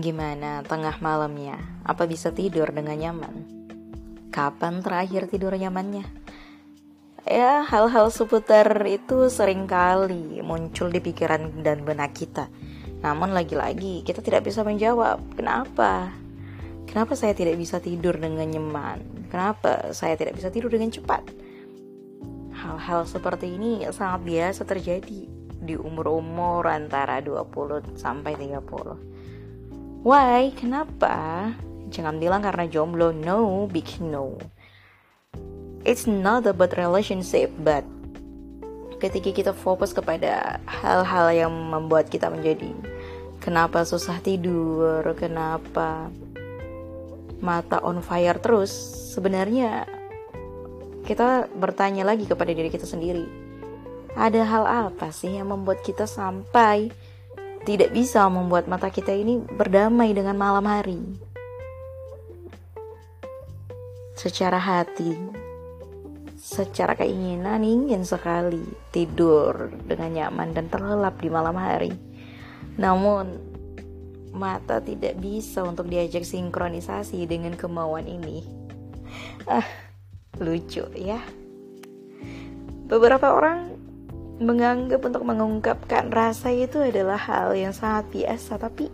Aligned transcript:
Gimana 0.00 0.64
tengah 0.64 0.96
malamnya? 1.04 1.60
Apa 1.84 2.08
bisa 2.08 2.32
tidur 2.32 2.72
dengan 2.72 2.96
nyaman? 2.96 3.44
Kapan 4.32 4.80
terakhir 4.80 5.28
tidur 5.28 5.52
nyamannya? 5.52 6.08
Ya, 7.28 7.60
hal-hal 7.68 8.08
seputar 8.08 8.80
itu 8.88 9.28
sering 9.28 9.68
kali 9.68 10.40
muncul 10.40 10.88
di 10.88 11.04
pikiran 11.04 11.60
dan 11.60 11.84
benak 11.84 12.16
kita. 12.16 12.48
Namun 13.04 13.36
lagi-lagi 13.36 14.00
kita 14.00 14.24
tidak 14.24 14.48
bisa 14.48 14.64
menjawab. 14.64 15.20
Kenapa? 15.36 16.16
Kenapa 16.88 17.12
saya 17.12 17.36
tidak 17.36 17.60
bisa 17.60 17.76
tidur 17.76 18.16
dengan 18.16 18.48
nyaman? 18.48 19.28
Kenapa 19.28 19.92
saya 19.92 20.16
tidak 20.16 20.40
bisa 20.40 20.48
tidur 20.48 20.72
dengan 20.72 20.88
cepat? 20.88 21.28
Hal-hal 22.56 23.04
seperti 23.04 23.52
ini 23.52 23.84
sangat 23.92 24.24
biasa 24.24 24.64
terjadi 24.64 25.28
di 25.60 25.74
umur-umur 25.76 26.64
antara 26.64 27.20
20 27.20 28.00
sampai 28.00 28.32
30. 28.32 29.19
Why? 30.00 30.48
Kenapa? 30.56 31.52
Jangan 31.92 32.16
bilang 32.16 32.40
karena 32.40 32.64
jomblo. 32.64 33.12
No, 33.12 33.68
big 33.68 34.00
no. 34.00 34.40
It's 35.84 36.08
not 36.08 36.48
about 36.48 36.72
relationship, 36.76 37.52
but 37.60 37.84
ketika 38.96 39.32
kita 39.32 39.52
fokus 39.52 39.92
kepada 39.92 40.60
hal-hal 40.64 41.32
yang 41.32 41.52
membuat 41.52 42.08
kita 42.08 42.28
menjadi 42.32 42.72
kenapa 43.40 43.84
susah 43.84 44.20
tidur, 44.24 45.04
kenapa 45.16 46.08
mata 47.40 47.80
on 47.80 48.04
fire 48.04 48.36
terus, 48.40 48.72
sebenarnya 49.16 49.88
kita 51.08 51.48
bertanya 51.56 52.04
lagi 52.04 52.28
kepada 52.28 52.52
diri 52.52 52.68
kita 52.68 52.84
sendiri. 52.84 53.24
Ada 54.16 54.44
hal 54.44 54.64
apa 54.64 55.12
sih 55.12 55.36
yang 55.36 55.48
membuat 55.48 55.80
kita 55.80 56.04
sampai 56.04 56.92
tidak 57.68 57.92
bisa 57.92 58.24
membuat 58.32 58.66
mata 58.66 58.88
kita 58.88 59.12
ini 59.12 59.40
berdamai 59.40 60.16
dengan 60.16 60.36
malam 60.36 60.64
hari. 60.64 61.00
Secara 64.16 64.60
hati, 64.60 65.16
secara 66.36 66.92
keinginan 66.96 67.64
ingin 67.64 68.04
sekali 68.04 68.64
tidur 68.92 69.72
dengan 69.84 70.12
nyaman 70.12 70.52
dan 70.56 70.68
terlelap 70.68 71.16
di 71.20 71.28
malam 71.32 71.56
hari. 71.56 71.92
Namun, 72.76 73.50
mata 74.32 74.80
tidak 74.80 75.18
bisa 75.20 75.64
untuk 75.64 75.88
diajak 75.88 76.24
sinkronisasi 76.24 77.24
dengan 77.28 77.56
kemauan 77.56 78.08
ini. 78.08 78.44
Ah, 79.48 79.66
lucu 80.38 80.84
ya. 80.96 81.20
Beberapa 82.88 83.36
orang 83.36 83.79
menganggap 84.40 85.04
untuk 85.04 85.22
mengungkapkan 85.22 86.08
rasa 86.08 86.48
itu 86.48 86.80
adalah 86.80 87.20
hal 87.20 87.52
yang 87.52 87.76
sangat 87.76 88.08
biasa 88.08 88.56
tapi 88.56 88.88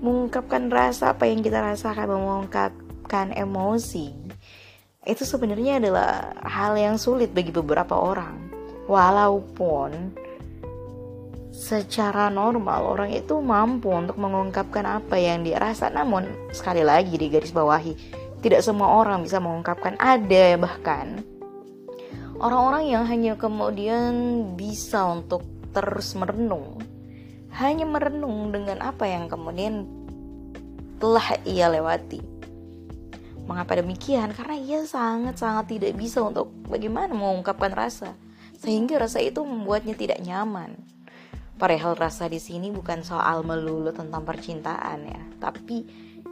mengungkapkan 0.00 0.70
rasa 0.70 1.12
apa 1.12 1.26
yang 1.26 1.42
kita 1.42 1.60
rasakan 1.60 2.08
mengungkapkan 2.08 3.34
emosi 3.34 4.30
itu 5.08 5.24
sebenarnya 5.24 5.80
adalah 5.80 6.36
hal 6.44 6.76
yang 6.76 7.00
sulit 7.00 7.32
bagi 7.32 7.48
beberapa 7.48 7.96
orang. 7.96 8.36
Walaupun 8.84 10.12
secara 11.56 12.28
normal 12.28 12.84
orang 12.84 13.10
itu 13.16 13.40
mampu 13.40 13.88
untuk 13.88 14.20
mengungkapkan 14.20 14.84
apa 15.00 15.16
yang 15.16 15.40
dia 15.40 15.56
rasa 15.56 15.88
namun 15.88 16.28
sekali 16.52 16.84
lagi 16.84 17.16
di 17.16 17.26
garis 17.32 17.52
bawahi 17.52 17.96
tidak 18.44 18.60
semua 18.60 19.00
orang 19.00 19.24
bisa 19.24 19.40
mengungkapkan. 19.40 19.96
Ada 19.96 20.60
bahkan 20.60 21.24
Orang-orang 22.40 22.88
yang 22.88 23.04
hanya 23.04 23.36
kemudian 23.36 24.12
bisa 24.56 25.04
untuk 25.04 25.44
terus 25.76 26.16
merenung, 26.16 26.80
hanya 27.60 27.84
merenung 27.84 28.48
dengan 28.48 28.80
apa 28.80 29.04
yang 29.04 29.28
kemudian 29.28 29.84
telah 30.96 31.36
ia 31.44 31.68
lewati. 31.68 32.24
Mengapa 33.44 33.84
demikian? 33.84 34.32
Karena 34.32 34.56
ia 34.56 34.80
sangat-sangat 34.88 35.68
tidak 35.68 35.92
bisa 36.00 36.24
untuk 36.24 36.48
bagaimana 36.64 37.12
mengungkapkan 37.12 37.76
rasa, 37.76 38.16
sehingga 38.56 38.96
rasa 38.96 39.20
itu 39.20 39.44
membuatnya 39.44 39.92
tidak 39.92 40.24
nyaman. 40.24 40.80
Padahal 41.60 41.92
rasa 41.92 42.24
di 42.24 42.40
sini 42.40 42.72
bukan 42.72 43.04
soal 43.04 43.44
melulu 43.44 43.92
tentang 43.92 44.24
percintaan 44.24 45.04
ya, 45.04 45.22
tapi 45.36 45.84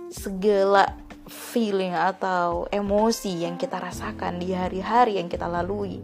segala 0.09 0.89
feeling 1.28 1.94
atau 1.94 2.66
emosi 2.72 3.44
yang 3.44 3.61
kita 3.61 3.78
rasakan 3.78 4.41
di 4.41 4.56
hari-hari 4.56 5.21
yang 5.21 5.28
kita 5.28 5.47
lalui. 5.47 6.00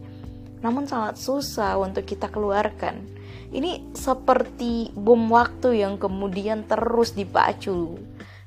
Namun 0.61 0.87
sangat 0.89 1.19
susah 1.19 1.77
untuk 1.77 2.05
kita 2.07 2.29
keluarkan. 2.31 3.05
Ini 3.53 3.93
seperti 3.93 4.89
bom 4.95 5.29
waktu 5.29 5.85
yang 5.85 6.01
kemudian 6.01 6.65
terus 6.65 7.13
dipacu, 7.13 7.97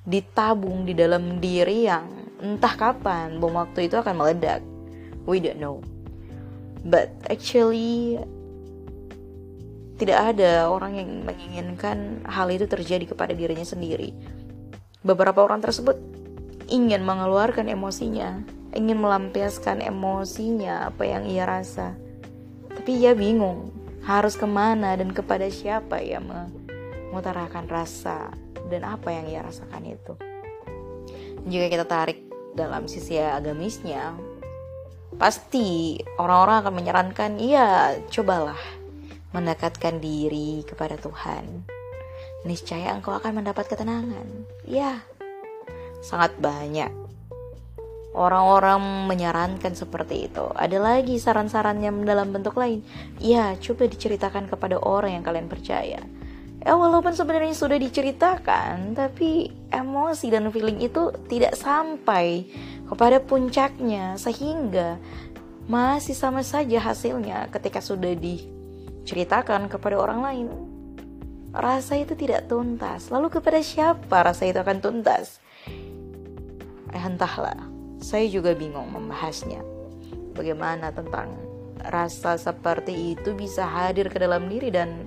ditabung 0.02 0.82
di 0.82 0.94
dalam 0.98 1.38
diri 1.38 1.86
yang 1.86 2.06
entah 2.38 2.74
kapan 2.74 3.38
bom 3.38 3.54
waktu 3.54 3.90
itu 3.90 3.98
akan 3.98 4.14
meledak. 4.18 4.62
We 5.26 5.38
don't 5.38 5.60
know. 5.60 5.82
But 6.82 7.12
actually 7.26 8.22
tidak 9.98 10.34
ada 10.34 10.70
orang 10.70 10.94
yang 10.94 11.10
menginginkan 11.26 12.22
hal 12.22 12.46
itu 12.54 12.70
terjadi 12.70 13.10
kepada 13.10 13.34
dirinya 13.34 13.66
sendiri. 13.66 14.14
Beberapa 15.02 15.42
orang 15.42 15.58
tersebut 15.58 15.98
ingin 16.68 17.02
mengeluarkan 17.02 17.66
emosinya, 17.72 18.44
ingin 18.76 19.00
melampiaskan 19.00 19.80
emosinya 19.80 20.92
apa 20.92 21.02
yang 21.08 21.24
ia 21.24 21.48
rasa. 21.48 21.96
Tapi 22.68 23.00
ia 23.00 23.16
bingung 23.16 23.72
harus 24.04 24.36
ke 24.36 24.44
mana 24.44 24.94
dan 24.94 25.10
kepada 25.12 25.48
siapa 25.48 26.00
ia 26.00 26.20
mengutarakan 26.20 27.66
rasa 27.66 28.32
dan 28.68 28.84
apa 28.84 29.08
yang 29.12 29.26
ia 29.28 29.40
rasakan 29.42 29.84
itu. 29.88 30.14
Jika 31.48 31.66
kita 31.72 31.84
tarik 31.88 32.20
dalam 32.52 32.84
sisi 32.84 33.16
agamisnya, 33.16 34.12
pasti 35.16 35.96
orang-orang 36.20 36.56
akan 36.60 36.74
menyarankan, 36.76 37.32
iya 37.40 37.96
cobalah 38.12 38.60
mendekatkan 39.32 40.00
diri 40.00 40.64
kepada 40.68 41.00
Tuhan. 41.00 41.64
Niscaya 42.44 42.94
engkau 42.94 43.16
akan 43.16 43.42
mendapat 43.42 43.68
ketenangan. 43.68 44.24
Ya, 44.64 45.04
sangat 46.00 46.34
banyak. 46.38 46.90
Orang-orang 48.16 49.06
menyarankan 49.06 49.78
seperti 49.78 50.26
itu. 50.26 50.50
Ada 50.56 50.80
lagi 50.80 51.20
saran-sarannya 51.22 51.92
dalam 52.02 52.34
bentuk 52.34 52.58
lain. 52.58 52.82
Ya, 53.22 53.54
coba 53.60 53.86
diceritakan 53.86 54.50
kepada 54.50 54.80
orang 54.80 55.20
yang 55.20 55.24
kalian 55.24 55.46
percaya. 55.46 56.02
Ya, 56.58 56.74
walaupun 56.74 57.14
sebenarnya 57.14 57.54
sudah 57.54 57.78
diceritakan, 57.78 58.98
tapi 58.98 59.54
emosi 59.70 60.26
dan 60.34 60.50
feeling 60.50 60.82
itu 60.82 61.14
tidak 61.30 61.54
sampai 61.54 62.50
kepada 62.90 63.22
puncaknya 63.22 64.18
sehingga 64.18 64.98
masih 65.70 66.16
sama 66.16 66.42
saja 66.42 66.80
hasilnya 66.82 67.52
ketika 67.54 67.78
sudah 67.78 68.16
diceritakan 68.18 69.70
kepada 69.70 69.94
orang 70.00 70.20
lain. 70.24 70.48
Rasa 71.54 72.00
itu 72.00 72.18
tidak 72.18 72.50
tuntas. 72.50 73.12
Lalu 73.14 73.30
kepada 73.30 73.62
siapa 73.62 74.26
rasa 74.26 74.48
itu 74.48 74.58
akan 74.58 74.82
tuntas? 74.82 75.38
Eh, 76.94 77.02
entahlah 77.02 77.58
saya 77.98 78.26
juga 78.30 78.54
bingung 78.54 78.90
membahasnya 78.94 79.60
bagaimana 80.38 80.94
tentang 80.94 81.34
rasa 81.90 82.38
seperti 82.38 83.14
itu 83.14 83.34
bisa 83.34 83.66
hadir 83.66 84.10
ke 84.10 84.18
dalam 84.18 84.46
diri 84.50 84.70
dan 84.70 85.06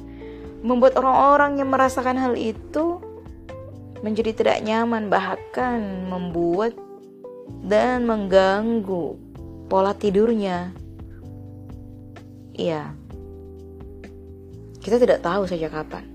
membuat 0.62 1.00
orang-orang 1.00 1.60
yang 1.60 1.70
merasakan 1.74 2.16
hal 2.20 2.34
itu 2.38 3.02
menjadi 4.02 4.32
tidak 4.34 4.58
nyaman 4.66 5.10
bahkan 5.10 6.10
membuat 6.10 6.74
dan 7.66 8.06
mengganggu 8.06 9.18
pola 9.70 9.94
tidurnya. 9.94 10.74
Iya. 12.58 12.94
Kita 14.82 14.98
tidak 14.98 15.22
tahu 15.22 15.46
sejak 15.46 15.72
kapan. 15.72 16.10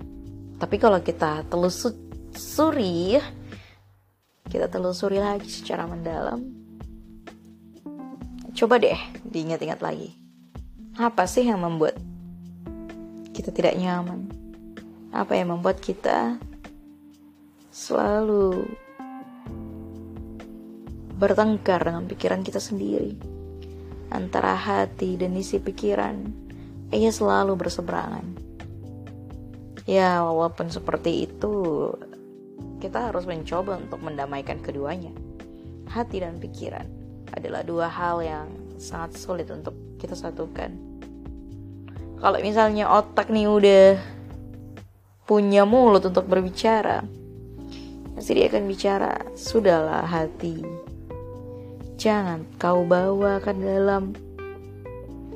Tapi 0.59 0.75
kalau 0.75 0.99
kita 0.99 1.47
telusuri 1.47 3.21
kita 4.47 4.71
telusuri 4.71 5.19
lagi 5.19 5.51
secara 5.51 5.83
mendalam. 5.83 6.39
Coba 8.55 8.79
deh 8.79 8.97
diingat-ingat 9.27 9.83
lagi. 9.83 10.15
Apa 10.97 11.29
sih 11.29 11.45
yang 11.45 11.61
membuat 11.61 11.99
kita 13.35 13.53
tidak 13.53 13.77
nyaman? 13.77 14.31
Apa 15.13 15.37
yang 15.37 15.53
membuat 15.53 15.77
kita 15.77 16.41
selalu 17.69 18.65
bertengkar 21.21 21.85
dengan 21.85 22.09
pikiran 22.09 22.41
kita 22.41 22.57
sendiri? 22.57 23.13
Antara 24.09 24.55
hati 24.55 25.19
dan 25.19 25.35
isi 25.35 25.59
pikiran, 25.59 26.23
ia 26.89 27.11
selalu 27.11 27.59
berseberangan. 27.59 28.25
Ya, 29.85 30.23
walaupun 30.23 30.71
seperti 30.71 31.29
itu, 31.29 31.91
kita 32.87 33.11
harus 33.11 33.27
mencoba 33.27 33.77
untuk 33.77 33.99
mendamaikan 33.99 34.63
keduanya. 34.63 35.11
Hati 35.91 36.23
dan 36.23 36.39
pikiran 36.39 36.87
adalah 37.35 37.61
dua 37.67 37.91
hal 37.91 38.23
yang 38.23 38.47
sangat 38.79 39.19
sulit 39.19 39.51
untuk 39.51 39.75
kita 39.99 40.15
satukan. 40.15 40.71
Kalau 42.17 42.39
misalnya 42.39 42.89
otak 42.89 43.29
nih 43.29 43.45
udah 43.45 43.87
punya 45.27 45.67
mulut 45.67 46.07
untuk 46.07 46.25
berbicara, 46.25 47.03
pasti 48.17 48.33
dia 48.33 48.49
akan 48.49 48.63
bicara 48.65 49.13
sudahlah 49.37 50.01
hati 50.07 50.87
jangan 51.97 52.45
kau 52.61 52.85
bawa 52.85 53.41
ke 53.41 53.53
dalam 53.57 54.13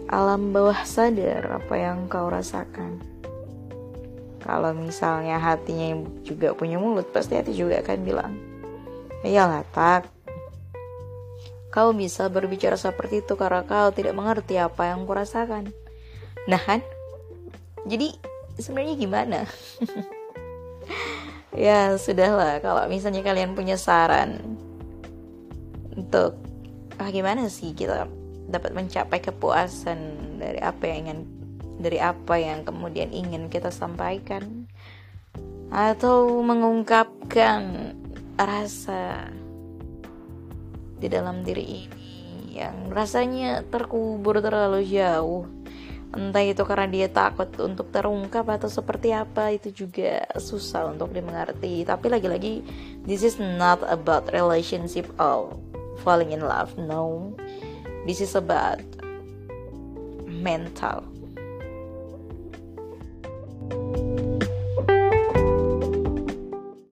alam 0.09 0.53
bawah 0.53 0.85
sadar 0.85 1.61
apa 1.61 1.73
yang 1.73 2.05
kau 2.05 2.29
rasakan 2.29 3.01
kalau 4.51 4.75
misalnya 4.75 5.39
hatinya 5.39 6.03
juga 6.27 6.51
punya 6.51 6.75
mulut 6.75 7.07
pasti 7.15 7.39
hati 7.39 7.55
juga 7.55 7.79
akan 7.79 7.99
bilang 8.03 8.35
iyalah 9.23 9.63
tak 9.71 10.11
kau 11.71 11.95
bisa 11.95 12.27
berbicara 12.27 12.75
seperti 12.75 13.23
itu 13.23 13.39
karena 13.39 13.63
kau 13.63 13.95
tidak 13.95 14.11
mengerti 14.11 14.59
apa 14.59 14.91
yang 14.91 15.07
kurasakan. 15.07 15.71
Nah 16.51 16.59
kan? 16.59 16.83
Jadi 17.87 18.11
sebenarnya 18.59 18.95
gimana? 18.99 19.39
Ya 21.51 21.99
sudahlah. 21.99 22.63
Kalau 22.63 22.87
misalnya 22.87 23.27
kalian 23.27 23.59
punya 23.59 23.75
saran 23.75 24.55
untuk 25.99 26.39
ah, 26.95 27.11
gimana 27.11 27.51
sih 27.51 27.75
kita 27.75 28.07
dapat 28.47 28.71
mencapai 28.71 29.19
kepuasan 29.19 29.99
dari 30.39 30.63
apa 30.63 30.87
yang 30.87 31.11
ingin 31.11 31.19
dari 31.81 31.97
apa 31.97 32.37
yang 32.37 32.63
kemudian 32.63 33.09
ingin 33.09 33.49
kita 33.49 33.73
sampaikan 33.73 34.69
atau 35.71 36.43
mengungkapkan 36.45 37.93
rasa 38.37 39.29
di 41.01 41.07
dalam 41.09 41.41
diri 41.41 41.85
ini 41.87 42.11
yang 42.51 42.91
rasanya 42.91 43.63
terkubur 43.65 44.43
terlalu 44.43 44.85
jauh. 44.85 45.47
Entah 46.11 46.43
itu 46.43 46.67
karena 46.67 46.91
dia 46.91 47.07
takut 47.07 47.47
untuk 47.63 47.87
terungkap 47.87 48.43
atau 48.43 48.67
seperti 48.67 49.15
apa 49.15 49.55
itu 49.55 49.71
juga 49.71 50.27
susah 50.35 50.91
untuk 50.91 51.15
dimengerti. 51.15 51.87
Tapi 51.87 52.11
lagi-lagi 52.11 52.53
this 53.07 53.23
is 53.23 53.39
not 53.39 53.79
about 53.87 54.27
relationship 54.35 55.07
or 55.15 55.55
falling 56.03 56.35
in 56.35 56.43
love 56.43 56.75
no. 56.75 57.31
This 58.03 58.19
is 58.19 58.35
about 58.35 58.83
mental 60.27 61.07